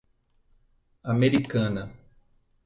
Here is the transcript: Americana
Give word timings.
Americana 1.11 1.85